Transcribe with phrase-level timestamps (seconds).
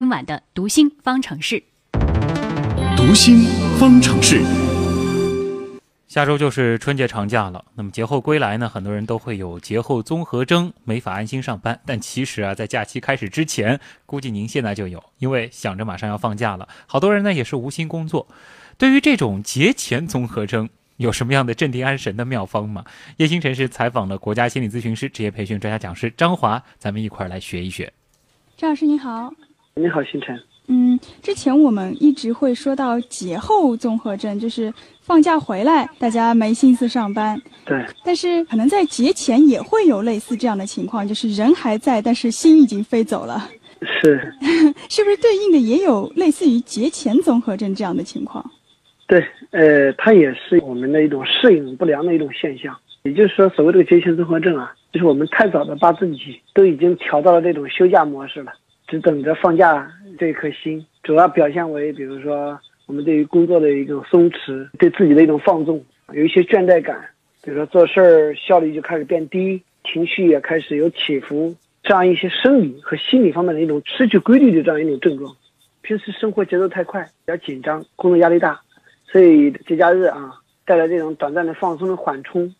[0.00, 1.60] 今晚的读心方程式，
[2.96, 3.40] 读心
[3.80, 4.40] 方程式。
[6.06, 11.80] 下周就是春节长假了，那么节后归来呢，很多人都会有节后综合征，没法安心上班。
[11.84, 18.28] 但其实啊，在假期开始之前，估计您现在就有，因为想着马上要放假了，好多人呢也是无心工作。
[18.76, 20.68] 对于这种节前综合征，
[20.98, 22.84] 有什么样的镇定安神的妙方吗？
[23.16, 27.92] 叶星辰是采访了国家心理咨询师、职业培训专家讲师张华，咱们一块儿来学一学。
[28.56, 29.32] 张老师您好，
[29.78, 30.36] 你好，星辰。
[30.66, 37.40] 嗯，之前我们一直会说到节后综合症，就是放假回来，大家没心思上班。
[37.64, 37.86] 对。
[38.04, 43.48] 但是可能在节前也会有类似这样的情况，就是人还在，但是心已经飞走了。
[44.02, 44.34] 是。
[44.90, 48.44] 是不是对应的也有类似于节前综合症这样的情况？
[49.06, 52.76] 对，呃，它也是我们的一种适应不良的一种现象。
[53.04, 58.52] 也就是说，所谓这个节前综合症啊，就是我们太早的把自己都已经调到了这种休假模式了，
[58.88, 59.88] 只等着放假。
[60.18, 65.80] 这一颗心主要表现为，比如说我们对于工作的一种松弛，对自己的一种放纵，
[66.12, 67.08] 有一些倦怠感，
[67.44, 75.32] 比如说做事儿效率就开始变低，情绪也开始有起伏，这样一些生理和心理方面的一种失去规律的这样一种症状。
[75.82, 78.60] 平时生活节奏太快，比较紧张，工作压力大，
[79.06, 82.52] 所以节假日啊带来这种短暂的放松的缓冲，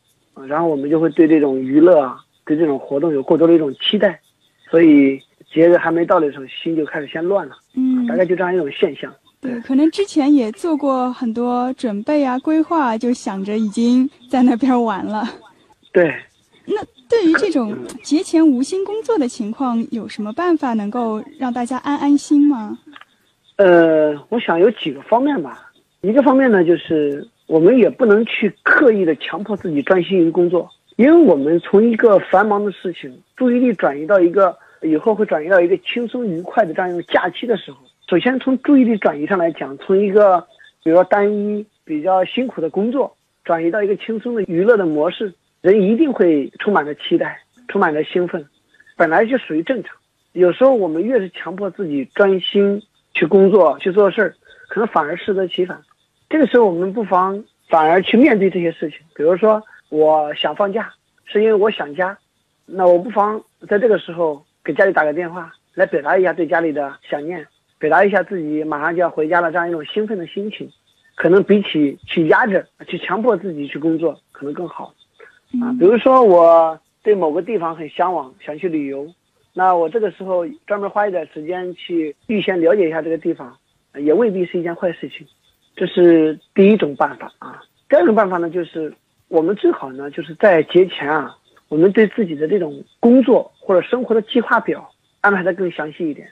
[0.46, 4.20] 然后我们就会对这种娱乐啊，对这种活动有过多的一种期待，
[4.70, 5.20] 所以。
[5.52, 7.56] 节日还没到的时候，心就开始先乱了。
[7.74, 9.12] 嗯，大概就这样一种现象。
[9.40, 15.24] 对，可能之前也做过很多准备啊、规划，就想着已经在那边玩了。
[15.92, 16.12] 对。
[16.66, 16.76] 那
[17.08, 22.78] 对于这种节前无心工作的情况，有什么办法能够让大家安安心吗？
[23.56, 25.70] 呃，我想有几个方面吧。
[26.02, 34.54] 一个方面呢，就是我们也不能去刻意的强迫自己专心于工作，因为我们从一个繁忙的事情，注意力转移到一个。
[34.82, 37.78] 以后会转移到一个轻松愉快的这样一个假期的时候。
[38.08, 40.40] 首先从注意力转移上来讲，从一个
[40.82, 48.46] 比如说单一比较辛苦的工作，转移到一个轻松的娱乐的模式，人一定会充满着期待，充满着兴奋，
[48.96, 49.94] 本来就属于正常。
[50.32, 54.34] 有时候我们越是强迫自己专心去工作去做事儿，
[54.68, 55.78] 可能反而适得其反。
[56.30, 59.00] 这个时候我们不妨反而去面对这些事情。
[59.14, 60.90] 比如说我想放假，
[61.26, 62.16] 是因为我想家，
[62.64, 64.42] 那我不妨在这个时候。
[64.68, 67.42] 给家里打个电话，来表达一下对家里的想念，
[67.78, 70.70] 表达一下自己马上就要回家了这样一种兴奋的心情，
[71.14, 74.92] 可能比起去压着、去强迫自己去工作，可能更好。
[75.62, 79.08] 啊，比如说我对某个地方很向往，想去旅游，
[79.54, 83.56] 那我这个时候专门花一点时间去预先了解一下这个地方，
[83.94, 85.26] 也未必是一件坏事情。
[85.76, 87.62] 这是第一种办法啊。
[87.88, 88.92] 第二种办法呢，就是
[89.28, 91.34] 我们最好呢，就是在节前啊。
[91.70, 94.90] 我们对自己的这种工作或者生活的计划表
[95.20, 96.26] 安排的更详细一点，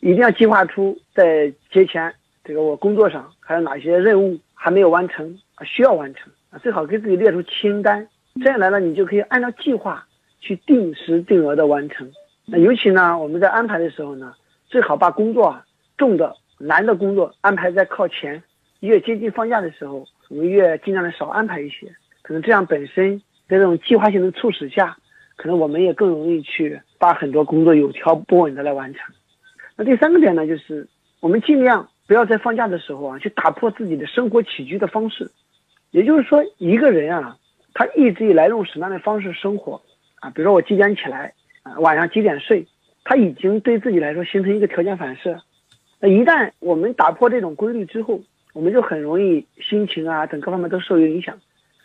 [0.00, 2.12] 一定要计划出在节前
[2.42, 8.08] 这个我工作上还有哪些任务还没有完成啊需要完成啊，最好给自己列出清单，
[8.42, 10.04] 这样来呢你就可以按照计划
[10.40, 12.10] 去定时定额的完成。
[12.46, 14.34] 那尤其呢我们在安排的时候呢，
[14.66, 15.64] 最好把工作啊
[15.96, 18.42] 重的难的工作安排在靠前，
[18.80, 21.86] 越接近放假的时候，我们越尽量的少安排一些，
[22.22, 23.22] 可能这样本身。
[23.48, 24.96] 在这种计划性的促使下，
[25.42, 29.12] 可能我们也更容易去把很多工作有条不紊的来完成。
[29.74, 30.86] 那第三个点呢，就是
[31.18, 35.28] 我们尽量不要在放假的时候啊，去打破自己的生活起居的方式。
[35.90, 37.36] 也就是说，一个人啊，
[37.74, 39.82] 他一直以来用什么样的方式生活
[40.20, 40.30] 啊？
[40.30, 42.64] 比如说我几点起来啊，晚上几点睡，
[43.02, 45.42] 他已经对自己来说形成一个条件反射。
[45.98, 48.20] 那一旦我们打破这种规律之后，
[48.52, 51.36] 我们就很容易心情啊等各方面都受影响。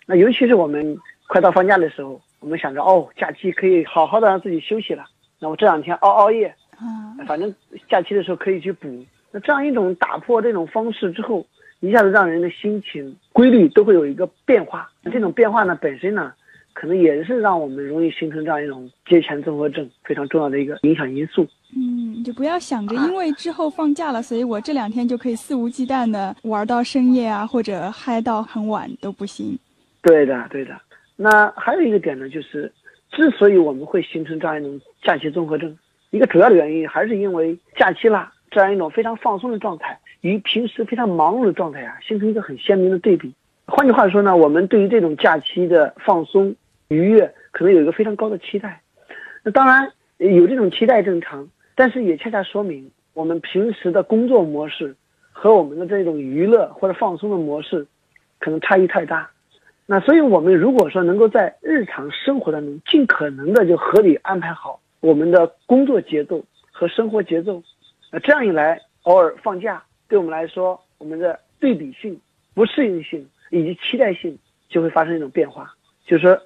[0.05, 0.99] 那尤其是我们。
[1.29, 5.05] 快到放假的时候，我们想着哦，假期可以好好的让自己休息了。
[5.39, 7.53] 那我这两天熬熬夜，啊，反正
[7.89, 9.05] 假期的时候可以去补。
[9.31, 11.45] 那这样一种打破这种方式之后，
[11.79, 14.89] 一下子让人的心情规律都会有一个变化。
[15.11, 16.33] 这种变化呢，本身呢，
[16.73, 21.47] 可能也是让我们容易形成这样一种节前综合症非常重要的一个影响因素。
[21.75, 29.57] 嗯，就不要想着因为之后放假了，所以我这两天就可以肆无忌惮的玩到深夜啊，或者嗨到很晚都不行。
[30.01, 30.73] 对的，对的。
[31.19, 32.71] 那还有一个点呢，就是
[33.11, 35.75] 之所以我们会形成这样一种假期综合症，
[36.11, 43.33] 一个主要的原因还是因为假期啦这样一种非常放松的状态，与平时非常忙碌的状态啊，形成一个很鲜明的对比。
[43.65, 46.55] 换句话说呢，我们对于这种假期的放松
[46.89, 48.79] 愉悦，可能有一个非常高的期待。
[49.43, 54.95] 那当然有这种期待正常，但是也恰恰说明我们平时的工作模式
[55.31, 57.87] 和我们的这种娱乐或者放松的模式，
[58.39, 59.29] 可能差异太大。
[59.89, 66.43] 那所以，我们如果说能够在日常生活当中尽可能的就合理安排好我们的工作节奏
[66.73, 67.63] 和生活节奏，
[68.11, 72.19] 那这样一来，偶尔放假对我们来说，我们的对比性、
[72.53, 74.37] 不适应性以及期待性
[74.67, 75.73] 就会发生一种变化，
[76.05, 76.37] 就是说，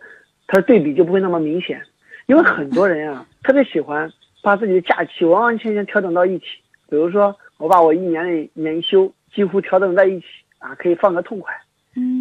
[0.46, 1.82] 它的对比就不会那么明显。
[2.28, 4.08] 因为很多人啊， 特别喜欢
[4.44, 6.46] 把自己的假期完完全全调整到一起。
[6.88, 10.26] 比如说，我把我一年的年休几乎调整在一起
[10.60, 11.60] 啊，可以放个痛快。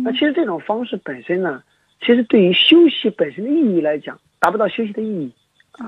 [0.00, 1.62] 嗯那其实这种方式本身呢，
[2.00, 5.32] 其实对于休息本身的意义来讲，达不到休息的意义。
[5.73, 5.87] 啊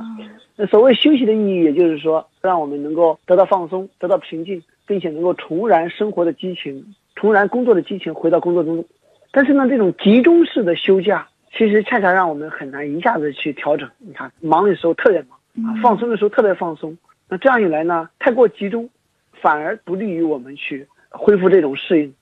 [0.56, 8.84] 那所谓休息的意义，也就是说，让我们能够得到放松，得到平静，并且能够重燃生活的激情，重燃工作的激情，回到工作中。
[9.30, 13.88] 但是呢，这种集中式的休假，其实恰恰让我们很难一下子去调整。
[13.98, 16.96] 你看，忙的时候特别忙啊，放松的时候特别放松。
[17.28, 18.88] 那这样一来呢，太过集中，
[19.32, 22.14] 反而不利于我们去恢复这种适应。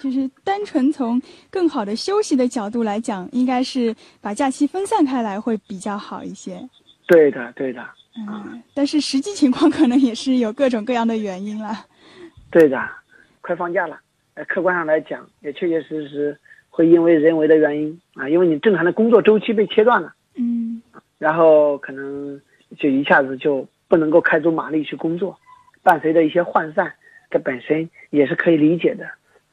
[0.00, 1.20] 就是单纯从
[1.50, 6.58] 更好的休息的角度来讲，应该是把假期分散开来会比较好一些。
[7.06, 7.84] 对的，对的，
[8.18, 11.86] 嗯，但是实际情况可能也是有各种各样的原因了。
[12.50, 12.78] 对的，
[13.40, 13.98] 快放假了。
[14.34, 16.38] 呃，客观上来讲，也确确实实
[16.68, 20.82] 会因为人为的原因啊，因为你正常的工作周期被切断了，嗯
[21.18, 22.38] 然后可能
[22.78, 25.38] 就一下子就不能够开足马力去工作，
[25.82, 26.92] 伴随着一些涣散，
[27.30, 29.06] 这本身也是可以理解的。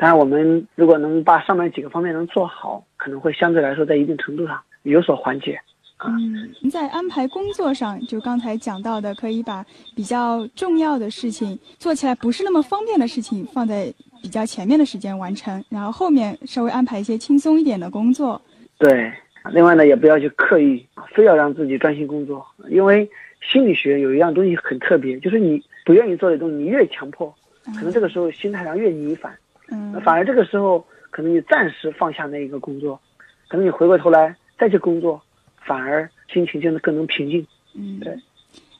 [0.04, 5.58] 当然，我们如果能把上面几个方面能做好，可能会相对来说在一定程度上有所缓解。
[6.06, 9.66] 嗯，您在安排工作上，就刚才讲到的，可以把
[9.96, 18.42] 比较重要的事情做起来不是那么方便的事情放在比较前面的时间完成，然后后面稍微安排一些轻松一点的工作。
[18.78, 19.10] 对，
[19.54, 23.10] 另外呢，也不要去刻意啊非要让自己专心工作，因为
[23.40, 27.34] 心理学有一样东西很特别，就是你不愿意做的东西，你越强迫，
[27.74, 29.34] 可能这个时候心态上越逆反，
[29.74, 33.00] 嗯反而这个时候可能你暂时放下那一个工作，
[33.48, 35.22] 可能你回过头来再去工作，
[35.58, 37.46] 反而心情就能更能平静。
[37.74, 38.16] 嗯，对。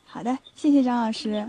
[0.06, 1.46] 好的，谢谢张老师。